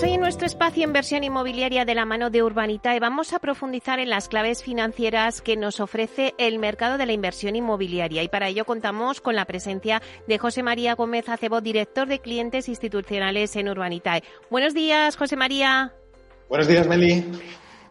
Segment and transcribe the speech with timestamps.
[0.00, 3.98] Pues hoy en nuestro espacio Inversión Inmobiliaria de la mano de Urbanitae vamos a profundizar
[3.98, 8.48] en las claves financieras que nos ofrece el mercado de la inversión inmobiliaria y para
[8.48, 13.68] ello contamos con la presencia de José María Gómez Acebo, director de clientes institucionales en
[13.68, 14.22] Urbanitae.
[14.50, 15.92] Buenos días, José María.
[16.48, 17.22] Buenos días, Meli.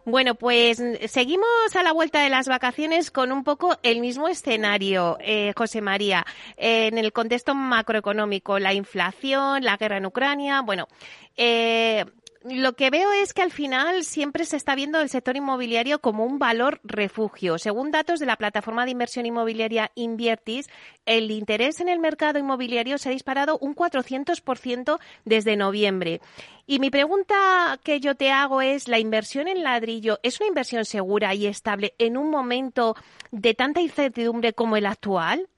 [0.04, 5.18] Bueno, pues seguimos a la vuelta de las vacaciones con un poco el mismo escenario,
[5.20, 6.24] eh, José María,
[6.56, 10.62] en el contexto macroeconómico, la inflación, la guerra en Ucrania.
[10.62, 10.88] Bueno,
[11.36, 12.04] eh,
[12.42, 16.24] lo que veo es que al final siempre se está viendo el sector inmobiliario como
[16.24, 17.58] un valor refugio.
[17.58, 20.70] Según datos de la plataforma de inversión inmobiliaria Inviertis,
[21.04, 26.22] el interés en el mercado inmobiliario se ha disparado un 400% desde noviembre.
[26.66, 30.86] Y mi pregunta que yo te hago es, ¿la inversión en ladrillo es una inversión
[30.86, 32.96] segura y estable en un momento
[33.32, 35.49] de tanta incertidumbre como el actual?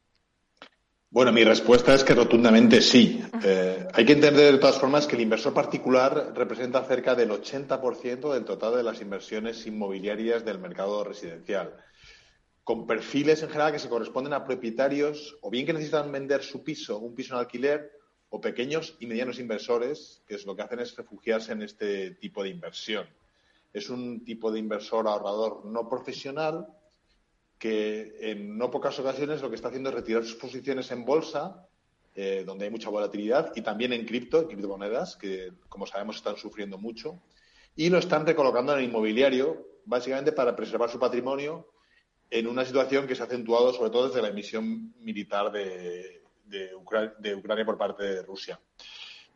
[1.12, 3.22] Bueno, mi respuesta es que rotundamente sí.
[3.44, 8.32] Eh, hay que entender de todas formas que el inversor particular representa cerca del 80%
[8.32, 11.76] del total de las inversiones inmobiliarias del mercado residencial,
[12.64, 16.64] con perfiles en general que se corresponden a propietarios o bien que necesitan vender su
[16.64, 17.90] piso, un piso en alquiler,
[18.30, 22.42] o pequeños y medianos inversores, que es lo que hacen es refugiarse en este tipo
[22.42, 23.06] de inversión.
[23.74, 26.68] Es un tipo de inversor ahorrador no profesional
[27.62, 31.68] que en no pocas ocasiones lo que está haciendo es retirar sus posiciones en bolsa,
[32.12, 36.36] eh, donde hay mucha volatilidad, y también en cripto, en criptomonedas, que como sabemos están
[36.36, 37.22] sufriendo mucho,
[37.76, 41.68] y lo están recolocando en el inmobiliario, básicamente para preservar su patrimonio
[42.28, 46.74] en una situación que se ha acentuado sobre todo desde la emisión militar de, de,
[47.36, 48.58] Ucrania por parte de Rusia.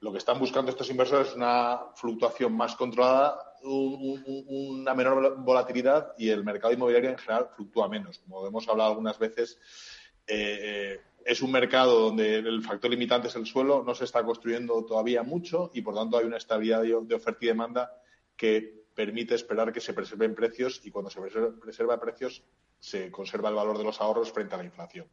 [0.01, 6.31] Lo que están buscando estos inversores es una fluctuación más controlada una menor volatilidad y
[6.31, 8.19] el mercado inmobiliario en general fluctúa menos.
[8.19, 9.59] Como hemos hablado algunas veces,
[10.27, 14.85] eh, es un mercado donde el factor limitante es el suelo, no se está construyendo
[14.85, 17.93] todavía mucho y por tanto hay una estabilidad de oferta y demanda
[18.37, 22.43] que permite esperar que se preserven precios y cuando se preserva precios
[22.79, 25.07] se conserva el valor de los ahorros frente a la inflación.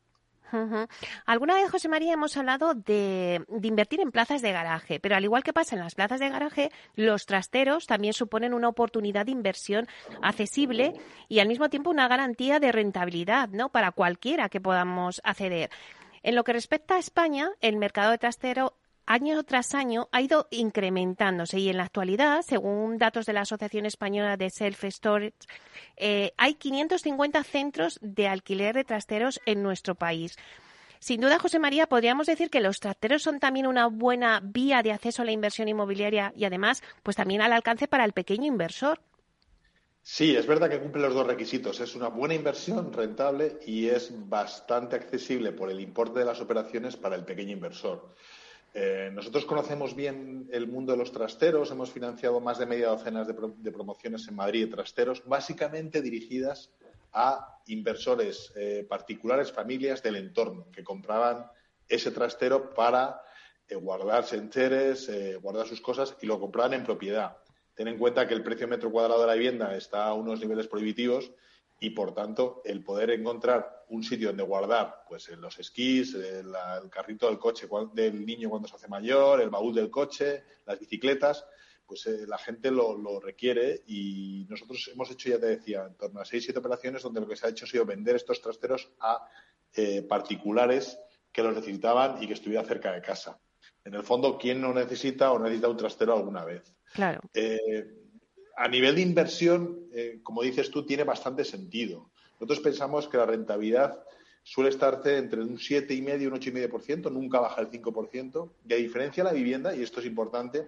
[1.26, 5.44] Alguna vez, José María, hemos hablado de, invertir en plazas de garaje, pero al igual
[5.44, 9.88] que pasa en las plazas de garaje, los trasteros también suponen una oportunidad de inversión
[10.22, 10.94] accesible
[11.28, 13.70] y al mismo tiempo una garantía de rentabilidad, ¿no?
[13.70, 15.70] Para cualquiera que podamos acceder.
[16.22, 18.76] En lo que respecta a España, el mercado de trastero
[19.06, 23.86] año tras año ha ido incrementándose y en la actualidad, según datos de la Asociación
[23.86, 25.34] Española de Self Storage,
[25.98, 30.36] eh, hay 550 centros de alquiler de trasteros en nuestro país.
[31.00, 34.94] Sin duda, José María, podríamos decir que los trasteros son también una buena vía de
[34.94, 39.02] acceso a la inversión inmobiliaria y además, pues también al alcance para el pequeño inversor.
[40.02, 41.80] Sí, es verdad que cumple los dos requisitos.
[41.80, 46.96] Es una buena inversión rentable y es bastante accesible por el importe de las operaciones
[46.96, 48.14] para el pequeño inversor.
[48.76, 53.24] Eh, nosotros conocemos bien el mundo de los trasteros, hemos financiado más de media docena
[53.24, 56.72] de, promociones en Madrid de trasteros, básicamente dirigidas
[57.12, 61.46] a inversores eh, particulares, familias del entorno, que compraban
[61.88, 63.22] ese trastero para
[63.68, 67.38] eh, guardarse enteres, guardar sus cosas y lo compraban en propiedad.
[67.76, 70.68] Ten en cuenta que el precio metro cuadrado de la vivienda está a unos niveles
[70.68, 71.32] prohibitivos
[71.84, 76.54] y por tanto el poder encontrar un sitio donde guardar pues los esquís, el,
[76.90, 81.46] carrito del coche del niño cuando se hace mayor, el baúl del coche, las bicicletas,
[81.86, 86.22] pues eh, la gente lo, requiere y nosotros hemos hecho, ya te decía, en torno
[86.22, 88.90] a seis, siete operaciones donde lo que se ha hecho ha sido vender estos trasteros
[89.02, 89.28] a
[89.74, 90.98] eh, particulares
[91.34, 93.38] que los necesitaban y que estuviera cerca de casa.
[93.84, 96.64] En el fondo, ¿quién no necesita o necesita un trastero alguna vez?
[96.94, 97.20] Claro.
[97.34, 98.03] Eh,
[98.56, 102.10] a nivel de inversión, eh, como dices tú, tiene bastante sentido.
[102.34, 104.04] Nosotros pensamos que la rentabilidad
[104.44, 108.52] suele estar entre un 7,5 y un 8,5%, nunca baja el 5%.
[108.68, 110.68] Y a diferencia de la vivienda, y esto es importante,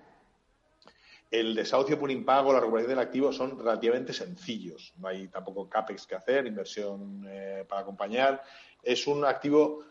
[1.29, 4.93] el desahucio por impago, la recuperación del activo son relativamente sencillos.
[4.97, 8.41] No hay tampoco CAPEX que hacer, inversión eh, para acompañar.
[8.81, 9.83] Es un activo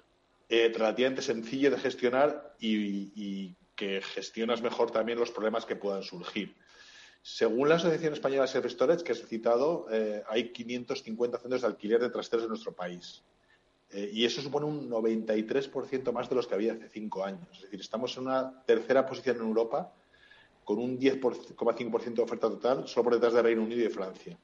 [0.49, 6.03] eh, relativamente sencillo de gestionar y, y que gestionas mejor también los problemas que puedan
[6.03, 6.55] surgir.
[7.27, 11.67] Según la Asociación Española de Self Storage, que has citado, eh, hay 550 centros de
[11.67, 13.23] alquiler de trasteros en nuestro país.
[13.91, 17.49] Eh, y eso supone un 93% más de los que había hace cinco años.
[17.55, 19.91] Es decir, estamos en una tercera posición en Europa
[20.65, 24.39] con un 10,5% de oferta total, solo por detrás de Reino Unido y de Francia.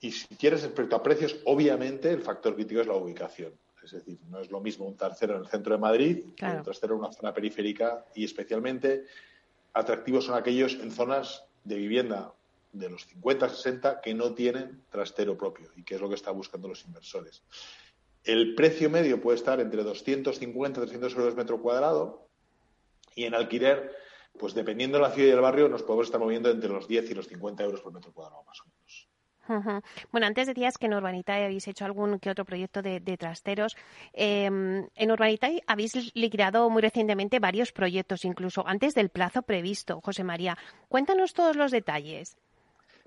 [0.00, 3.52] Y si quieres, respecto a precios, obviamente el factor crítico es la ubicación.
[3.84, 6.64] Es decir, no es lo mismo un trastero en el centro de Madrid que un
[6.64, 9.04] trastero en una zona periférica y especialmente
[9.72, 12.32] atractivos son aquellos en zonas de vivienda
[12.72, 16.36] de los 50, 60 que no tienen trastero propio y que es lo que están
[16.36, 17.42] buscando los inversores.
[18.24, 22.28] El precio medio puede estar entre 250 y 300 euros metro cuadrado
[23.14, 23.94] y en alquiler,
[24.38, 27.10] pues dependiendo de la ciudad y del barrio, nos podemos estar moviendo entre los 10
[27.10, 29.08] y los 50 euros por metro cuadrado más o menos.
[30.12, 33.76] Bueno, antes decías que en Urbanitae habéis hecho algún que otro proyecto de, trasteros.
[34.12, 40.00] Em, en Urbanitae habéis liquidado muy recientemente varios proyectos, incluso antes del plazo previsto.
[40.00, 40.56] José María,
[40.88, 42.36] cuéntanos todos los detalles.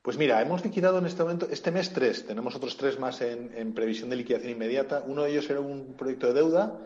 [0.02, 3.74] Pues mira, hemos liquidado en este momento, este mes tres, tenemos otros tres más en,
[3.74, 5.04] previsión de liquidación inmediata.
[5.08, 6.80] Uno de ellos era un proyecto de deuda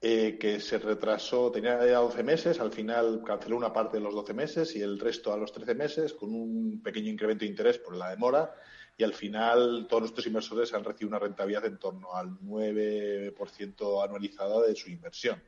[0.00, 4.14] eh, que se retrasó, tenía ya 12 meses, al final canceló una parte de los
[4.14, 7.78] 12 meses y el resto a los 13 meses con un pequeño incremento de interés
[7.78, 8.54] por la demora
[8.96, 14.62] y al final todos nuestros inversores han recibido una rentabilidad en torno al 9% anualizada
[14.62, 15.42] de su inversión.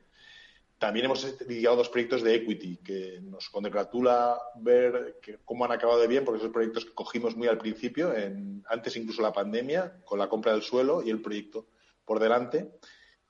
[0.77, 6.07] También hemos lidiado dos proyectos de equity que nos congratula ver cómo han acabado de
[6.07, 8.11] bien, porque esos proyectos que cogimos muy al principio,
[8.65, 11.67] antes incluso la pandemia, con la compra del suelo y el proyecto
[12.03, 12.71] por delante.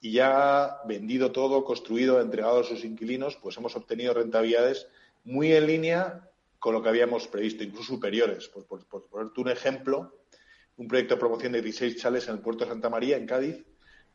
[0.02, 4.88] Y ya vendido todo, construido, entregado a sus inquilinos, pues hemos obtenido rentabilidades
[5.24, 6.28] muy en línea
[6.60, 8.48] con lo que habíamos previsto, incluso superiores.
[8.50, 10.22] Por, por ponerte un ejemplo,
[10.78, 13.64] un proyecto de promoción de 16 chales en el puerto de Santa María, en Cádiz,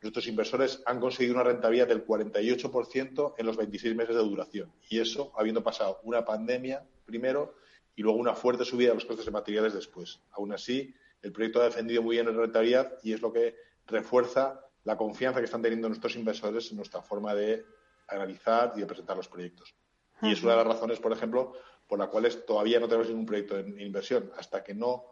[0.01, 4.71] nuestros inversores han conseguido una rentabilidad del 48% en los 26 meses de duración.
[4.89, 7.55] Y eso habiendo pasado una pandemia primero
[7.95, 10.19] y luego una fuerte subida de los costes de materiales después.
[10.31, 13.55] Aún así, el proyecto ha defendido muy bien la rentabilidad y es lo que
[13.87, 17.65] refuerza la confianza que están teniendo nuestros inversores en nuestra forma de
[18.07, 19.75] analizar y de presentar los proyectos.
[20.21, 21.51] Y es una de las razones, por ejemplo,
[21.85, 24.31] por las cuales todavía no tenemos ningún proyecto en inversión.
[24.37, 25.03] Hasta que no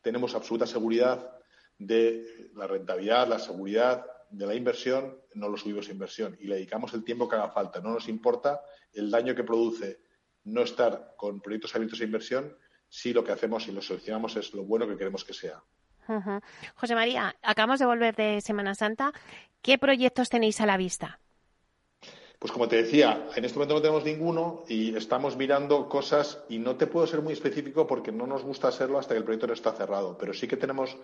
[0.00, 1.36] tenemos absoluta seguridad
[1.76, 6.54] de la rentabilidad, la seguridad de la inversión, no lo subimos a inversión y le
[6.54, 7.82] dedicamos el tiempo que haga falta.
[7.82, 8.62] No nos importa
[8.94, 10.00] el daño que produce
[10.44, 12.56] no estar con proyectos abiertos a inversión
[12.88, 15.62] si lo que hacemos y lo seleccionamos es lo bueno que queremos que sea.
[16.74, 19.12] José María, acabamos de volver de Semana Santa.
[19.62, 21.20] ¿Qué proyectos tenéis a la vista?
[22.38, 26.58] Pues como te decía, en este momento no tenemos ninguno y estamos mirando cosas y
[26.58, 29.46] no te puedo ser muy específico porque no nos gusta hacerlo hasta que el proyecto
[29.46, 30.96] no está cerrado, pero sí que tenemos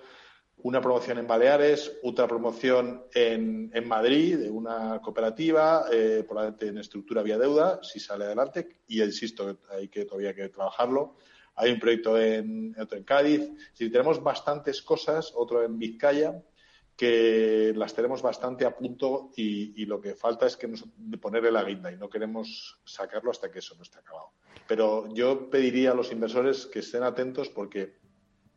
[0.62, 6.78] una promoción en Baleares, otra promoción en, en Madrid de una cooperativa, eh, probablemente en
[6.78, 11.16] estructura vía deuda, si sale adelante, y insisto, hay que todavía que trabajarlo.
[11.56, 13.50] Hay un proyecto en, otro en Cádiz.
[13.72, 16.42] Si tenemos bastantes cosas, otro en Vizcaya,
[16.96, 20.84] que las tenemos bastante a punto y, lo que falta es que nos,
[21.20, 24.30] ponerle la guinda y no queremos sacarlo hasta que eso no esté acabado.
[24.66, 27.96] Pero yo pediría a los inversores que estén atentos porque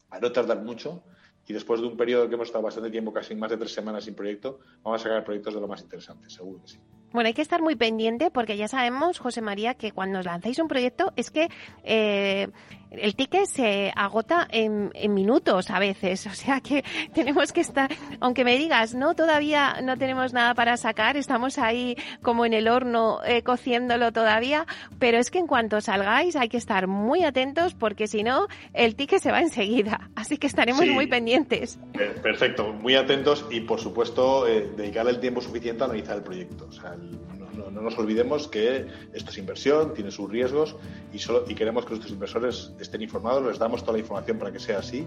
[0.09, 1.03] a no tardar mucho
[1.47, 4.05] y después de un periodo que hemos estado bastante tiempo, casi más de tres semanas
[4.05, 6.79] sin proyecto, vamos a sacar proyectos de lo más interesantes, seguro que sí.
[7.11, 10.67] Bueno, hay que estar muy pendiente porque ya sabemos, José María, que cuando lanzáis un
[10.67, 11.49] proyecto es que
[11.83, 12.49] eh,
[12.91, 16.27] el ticket se agota en, minutos a veces.
[16.39, 17.91] O sea que tenemos que estar,
[18.21, 22.69] aunque me digas, no, todavía no tenemos nada para sacar, estamos ahí como en el
[22.69, 24.65] horno eh, cociéndolo todavía,
[24.99, 28.95] pero es que en cuanto salgáis hay que estar muy atentos porque si no, el
[28.95, 30.09] ticket se va enseguida.
[30.15, 31.77] Así que estaremos muy pendientes.
[32.21, 36.67] Perfecto, muy atentos y por supuesto eh, dedicarle el tiempo suficiente a analizar el proyecto.
[36.69, 37.38] O sea, um,
[37.71, 40.75] no, nos olvidemos que esto es inversión, tiene sus riesgos
[41.13, 44.51] y, solo, y queremos que nuestros inversores estén informados, les damos toda la información para
[44.51, 45.05] que sea así,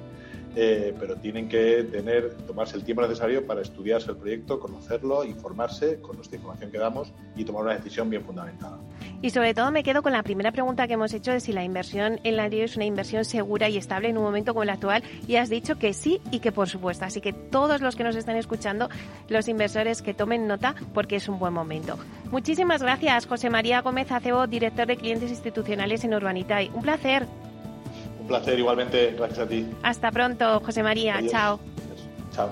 [0.55, 6.01] eh, pero tienen que tener, tomarse el tiempo necesario para estudiarse el proyecto, conocerlo, informarse
[6.01, 8.79] con nuestra información que damos y tomar una decisión bien fundamentada.
[9.23, 11.65] Y sobre todo me quedo con la primera pregunta que hemos hecho de si la
[11.65, 15.03] inversión en la es una inversión segura y estable en un momento como el actual
[15.27, 17.05] y has dicho que sí y que por supuesto.
[17.05, 18.89] Así que todos los que nos están escuchando,
[19.29, 21.99] los inversores que tomen nota porque es un buen momento.
[22.33, 26.71] Muchísimas gracias, José María Gómez Acebo, director de clientes institucionales en Urbanitay.
[26.73, 27.27] Un placer.
[28.19, 29.69] Un placer igualmente, gracias a ti.
[29.83, 31.21] Hasta pronto, José María.
[31.29, 31.61] Chao.
[32.35, 32.49] Chao.